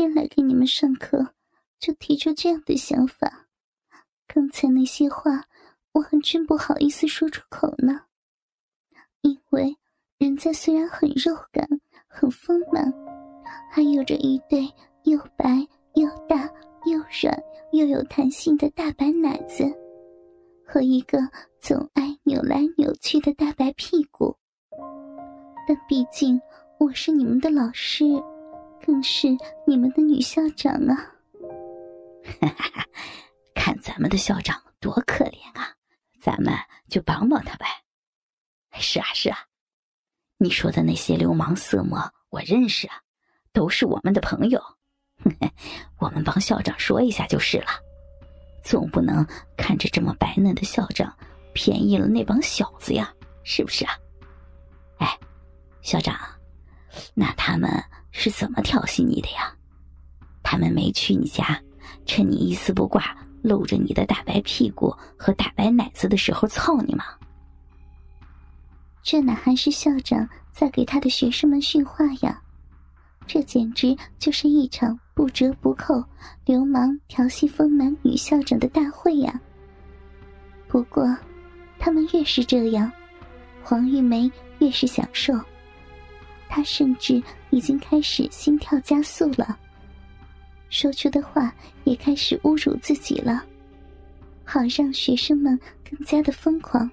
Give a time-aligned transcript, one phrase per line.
[0.00, 1.34] 天来给你们上课，
[1.78, 3.48] 就提出这样的想法。
[4.26, 5.44] 刚才那些话，
[5.92, 8.00] 我还真不好意思说出口呢。
[9.20, 9.76] 因为
[10.16, 11.68] 人家虽然很肉感、
[12.08, 12.90] 很丰满，
[13.70, 14.72] 还有着一对
[15.04, 16.50] 又白又大
[16.86, 17.38] 又软
[17.72, 19.70] 又有弹性的大白奶子，
[20.66, 21.18] 和一个
[21.60, 24.34] 总爱扭来扭去的大白屁股，
[25.68, 26.40] 但毕竟
[26.78, 28.06] 我是你们的老师。
[28.84, 29.28] 更是
[29.66, 31.14] 你们的女校长啊！
[33.54, 35.68] 看咱们的校长多可怜啊，
[36.20, 36.54] 咱们
[36.88, 37.66] 就帮帮他呗。
[38.78, 39.38] 是啊，是啊，
[40.38, 41.98] 你说的那些流氓色魔，
[42.30, 43.00] 我认识啊，
[43.52, 44.62] 都是我们的朋友。
[45.98, 47.66] 我们帮校长说一下就是了，
[48.64, 51.14] 总不能看着这么白嫩的校长
[51.52, 53.12] 便宜了那帮小子呀，
[53.44, 53.92] 是不是啊？
[54.98, 55.18] 哎，
[55.82, 56.16] 校长，
[57.14, 57.70] 那他们。
[58.12, 59.54] 是怎么调戏你的呀？
[60.42, 61.60] 他们没去你家，
[62.06, 67.04] 趁你一丝不挂，露着你的大白屁股和大白奶子的时候操你吗？
[69.02, 72.42] 这哪还是校长在给他的学生们训话呀？
[73.26, 76.02] 这简直就是一场不折不扣
[76.44, 79.40] 流氓调戏丰满女校长的大会呀！
[80.66, 81.16] 不过，
[81.78, 82.90] 他们越是这样，
[83.62, 85.32] 黄玉梅越是享受。
[86.52, 89.56] 他甚至已经开始心跳加速了，
[90.68, 93.44] 说出的话也开始侮辱自己了，
[94.44, 96.90] 好让学生们更加的疯狂。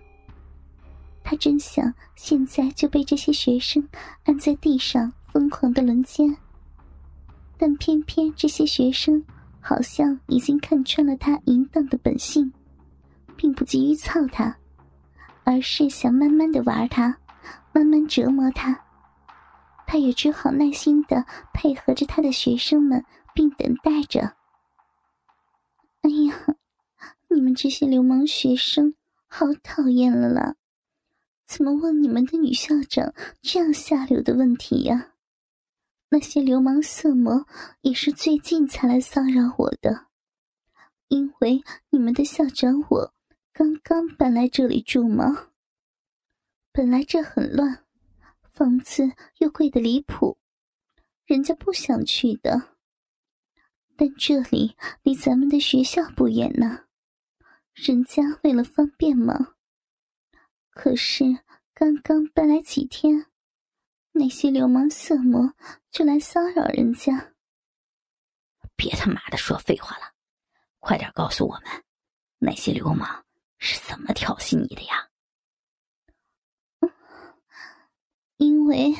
[1.23, 3.85] 他真想现在就被这些学生
[4.25, 6.37] 按在地上疯狂的轮奸，
[7.57, 9.21] 但偏偏这些学生
[9.59, 12.53] 好像已经看穿了他淫荡的本性，
[13.35, 14.55] 并不急于操他，
[15.43, 17.17] 而是想慢慢的玩他，
[17.73, 18.79] 慢慢折磨他。
[19.87, 24.35] 他也只好耐心的配合着他的学生们，并等待着。
[26.01, 26.55] 哎呀，
[27.29, 28.95] 你们这些流氓学生
[29.27, 30.55] 好讨厌了啦！
[31.45, 35.13] 怎么问你们的女校长这样下流的问题呀？
[36.09, 37.45] 那些流氓色魔
[37.81, 40.07] 也是最近才来骚扰我的，
[41.07, 43.13] 因为你们的校长我
[43.53, 45.47] 刚刚搬来这里住嘛。
[46.73, 47.86] 本来这很乱。
[48.57, 49.03] 房子
[49.37, 50.39] 又贵的离谱，
[51.25, 52.75] 人家不想去的。
[53.95, 56.85] 但这里离咱们的学校不远呢，
[57.75, 59.53] 人家为了方便嘛。
[60.71, 61.23] 可是
[61.75, 63.27] 刚刚搬来几天，
[64.13, 65.53] 那些流氓色魔
[65.91, 67.35] 就来骚扰人家。
[68.75, 70.15] 别他妈的说废话了，
[70.79, 71.83] 快点告诉我们，
[72.39, 73.23] 那些流氓
[73.59, 75.03] 是怎么调戏你的呀？
[78.39, 78.93] 因为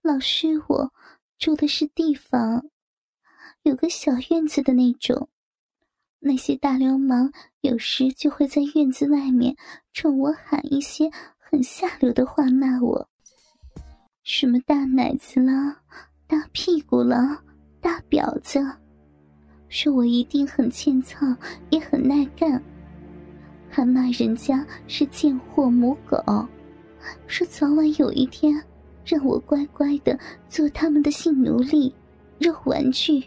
[0.00, 0.92] 老师，我
[1.38, 2.64] 住的是地方，
[3.64, 5.28] 有个小院子的那种。
[6.20, 7.32] 那些大流氓
[7.62, 9.56] 有时就会在院子外面
[9.92, 13.08] 冲我喊一些很下流的话，骂我，
[14.22, 15.78] 什么大奶子了、
[16.28, 17.42] 大屁股了、
[17.80, 18.64] 大婊子，
[19.68, 21.26] 说我一定很欠操，
[21.70, 22.62] 也很耐干，
[23.68, 26.22] 还骂人家是贱货母狗。
[27.26, 28.64] 说早晚有一天，
[29.04, 30.18] 让我乖乖的
[30.48, 31.94] 做他们的性奴隶、
[32.38, 33.22] 肉玩具。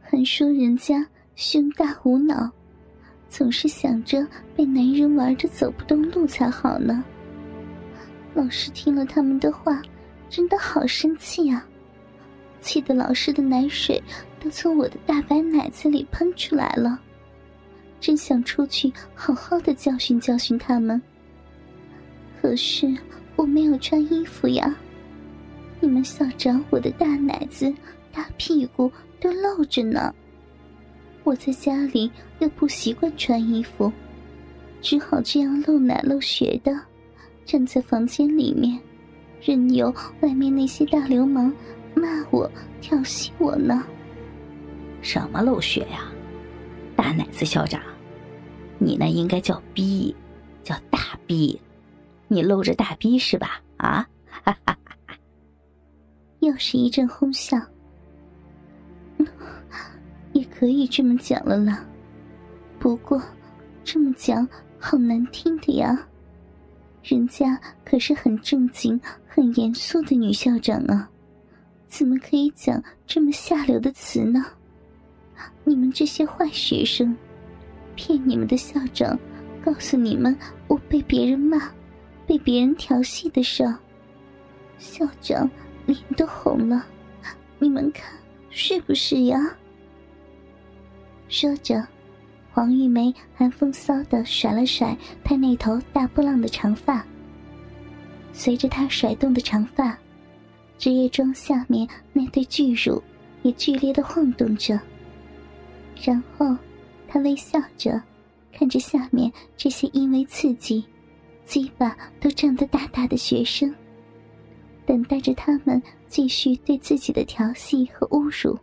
[0.00, 2.50] 还说人家胸大无脑，
[3.28, 7.04] 总是想着被男人玩的走不动路才好呢。
[8.34, 9.82] 老师听了他们的话，
[10.28, 11.66] 真的好生气啊！
[12.60, 14.02] 气得老师的奶水
[14.40, 17.00] 都从我的大白奶子里喷出来了，
[18.00, 21.00] 真想出去好好的教训教训他们。
[22.40, 22.94] 可是
[23.36, 24.74] 我没有穿衣服呀！
[25.78, 27.72] 你们校长，我的大奶子、
[28.10, 30.12] 大屁股都露着呢。
[31.22, 33.92] 我在家里又不习惯穿衣服，
[34.80, 36.72] 只好这样露奶露血的
[37.44, 38.78] 站在房间里面，
[39.42, 41.52] 任由外面那些大流氓
[41.94, 43.84] 骂我、调戏我呢。
[45.02, 46.10] 什么露血呀？
[46.96, 47.80] 大奶子校长，
[48.78, 50.14] 你那应该叫逼，
[50.64, 51.60] 叫大逼。
[52.28, 53.60] 你露着大逼是吧？
[53.76, 54.76] 啊，哈哈
[55.06, 55.14] 哈！
[56.40, 57.56] 又是一阵哄笑。
[60.32, 61.84] 也可以这么讲了啦，
[62.78, 63.22] 不过
[63.84, 64.46] 这么讲
[64.78, 66.06] 好难听的呀。
[67.02, 71.08] 人家可是很正经、很严肃的女校长啊，
[71.86, 74.44] 怎么可以讲这么下流的词呢？
[75.64, 77.16] 你们这些坏学生，
[77.94, 79.18] 骗你们的校长，
[79.64, 80.36] 告诉你们
[80.66, 81.70] 我被别人骂。
[82.26, 83.74] 被别人调戏的时候，
[84.78, 85.48] 校长
[85.86, 86.84] 脸都红了。
[87.58, 88.12] 你们看，
[88.50, 89.38] 是不是呀？
[91.28, 91.86] 说着，
[92.52, 97.04] 黄玉梅还风骚的甩了甩她那头大波浪的长发。
[98.32, 99.96] 随着她甩动的长发，
[100.76, 103.02] 职业装下面那对巨乳
[103.42, 104.78] 也剧烈的晃动着。
[106.04, 106.54] 然后，
[107.08, 108.02] 她微笑着，
[108.52, 110.84] 看着下面这些因为刺激，
[111.46, 113.72] 鸡巴都胀得大大的学生，
[114.84, 118.58] 等待着他们继续对自己的调戏和侮辱。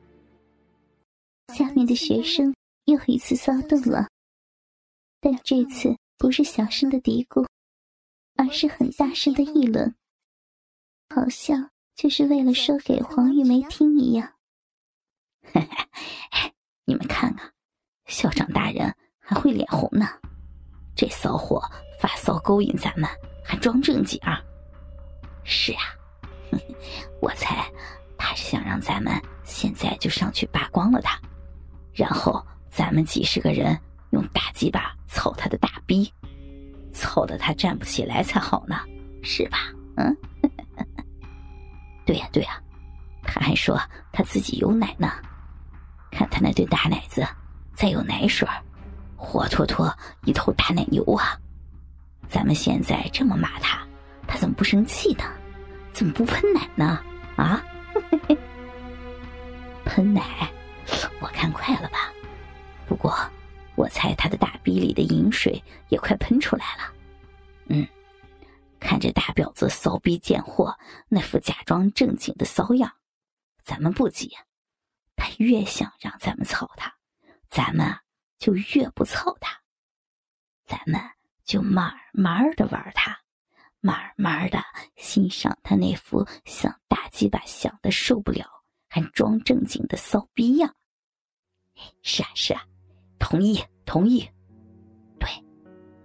[1.53, 2.53] 下面的学生
[2.85, 4.09] 又一次骚动了，
[5.21, 7.47] 但这次不是小声的嘀咕，
[8.35, 9.95] 而是很大声的议论，
[11.09, 14.33] 好像就是为了说给黄玉梅听一样。
[16.85, 17.51] 你们看啊，
[18.07, 20.07] 校长大人还会脸红呢，
[20.95, 21.61] 这骚货
[22.03, 23.09] 发骚勾引咱们，
[23.45, 24.43] 还装正经啊？
[25.45, 25.79] 是啊，
[27.21, 27.65] 我猜
[28.17, 29.13] 他是想让咱们
[29.45, 31.17] 现在就上去扒光了他。
[31.93, 33.79] 然后咱们几十个人
[34.09, 36.13] 用大鸡巴操他的大逼，
[36.91, 38.81] 操得他站不起来才好呢，
[39.23, 39.59] 是吧？
[39.95, 40.13] 嗯，
[42.05, 42.61] 对呀对呀，
[43.23, 43.79] 他还说
[44.11, 45.09] 他自己有奶呢，
[46.11, 47.25] 看他那对大奶子，
[47.73, 48.45] 再有奶水，
[49.15, 51.39] 活脱脱一头大奶牛啊！
[52.33, 53.87] 咱们现在这么骂他，
[54.27, 55.23] 他怎么不生气呢？
[55.93, 56.99] 怎么不喷奶呢？
[57.35, 57.63] 啊？
[59.85, 60.51] 喷奶？
[61.21, 62.11] 我看快了吧，
[62.87, 63.15] 不过
[63.75, 66.91] 我猜他的大逼里的饮水也快喷出来了。
[67.67, 67.87] 嗯，
[68.79, 70.75] 看着大婊子骚逼贱货
[71.07, 72.91] 那副假装正经的骚样，
[73.63, 74.35] 咱们不急。
[75.15, 76.91] 他越想让咱们操他，
[77.47, 77.95] 咱们
[78.39, 79.55] 就越不操他。
[80.65, 80.99] 咱们
[81.45, 83.17] 就慢慢的玩他，
[83.81, 84.59] 慢慢的
[84.95, 88.45] 欣赏他那副想大鸡巴想的受不了
[88.89, 90.73] 还装正经的骚逼样。
[92.01, 92.61] 是啊是啊，
[93.19, 94.27] 同意同意，
[95.19, 95.27] 对，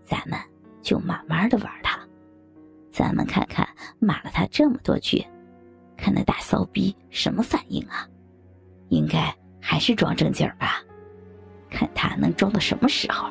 [0.05, 0.38] 咱们
[0.82, 1.99] 就慢慢的玩他，
[2.91, 3.69] 咱们看看
[4.00, 5.25] 骂了他这么多句，
[5.96, 8.08] 看那大骚逼什么反应啊？
[8.88, 10.82] 应该还是装正经吧？
[11.70, 13.31] 看他能装到什么时候？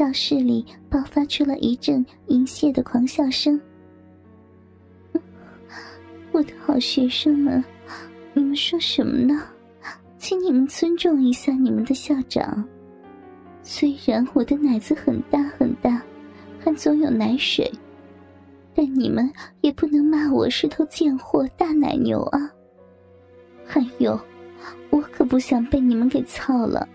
[0.00, 3.60] 教室里爆发出了一阵淫亵的狂笑声。
[6.32, 7.62] 我的好学生们。
[8.32, 9.42] 你们说什么呢？
[10.16, 12.66] 请你们尊重一下你们的校长。
[13.62, 16.00] 虽然我的奶子很大很大，
[16.58, 17.70] 还总有奶水，
[18.74, 19.30] 但你们
[19.60, 22.50] 也不能骂我是头贱货、大奶牛啊！
[23.66, 24.18] 还有，
[24.88, 26.88] 我可不想被你们给操了，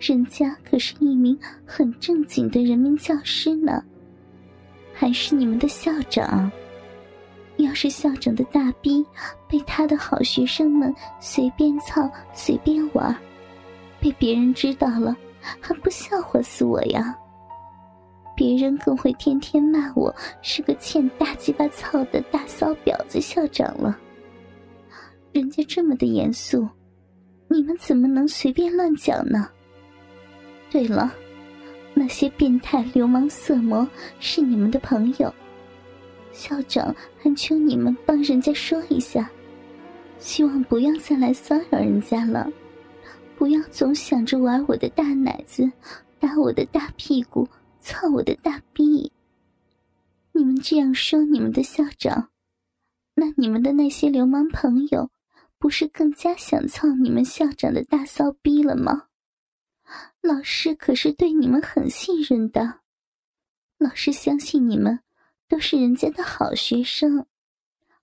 [0.00, 3.82] 人家可是一名很正经的人民教师呢，
[4.94, 6.50] 还是你们的校长。
[7.56, 9.04] 要是校长的大逼
[9.48, 13.14] 被他的好学生们随便操、随便玩，
[13.98, 15.16] 被别人知道了，
[15.60, 17.18] 还不笑话死我呀？
[18.36, 23.98] 别人更会天天骂我是个欠大鸡巴操的大骚婊子校长了。
[25.32, 26.68] 人家这么的严肃，
[27.48, 29.50] 你们怎么能随便乱讲呢？
[30.70, 31.12] 对了，
[31.94, 33.88] 那些变态流氓色魔
[34.20, 35.34] 是你们的朋友。
[36.32, 39.28] 校长，还求你们帮人家说一下，
[40.18, 42.48] 希望不要再来骚扰人家了，
[43.36, 45.68] 不要总想着玩我的大奶子，
[46.20, 47.48] 打我的大屁股，
[47.80, 49.10] 操我的大逼。
[50.32, 52.28] 你们这样说你们的校长，
[53.14, 55.10] 那你们的那些流氓朋友，
[55.58, 59.07] 不是更加想操你们校长的大骚逼了吗？
[60.20, 62.80] 老师可是对你们很信任的，
[63.78, 65.00] 老师相信你们。
[65.50, 67.26] 都是人家的好学生，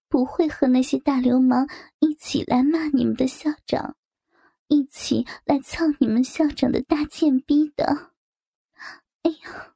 [0.10, 3.96] 不会和那些大流氓一起来骂你们的校长，
[4.68, 8.14] 一起来操你们校长的大贱逼的。
[9.22, 9.76] 哎呀，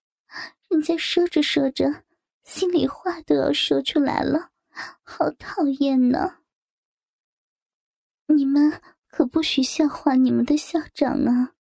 [0.68, 2.06] 人家说着说着，
[2.44, 4.50] 心里话都要说出来了，
[5.04, 6.38] 好讨厌呢！
[8.26, 11.54] 你们可不许笑话你们的校长啊！